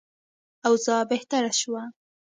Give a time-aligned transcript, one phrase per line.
[0.67, 1.83] اوضاع بهتره شوه.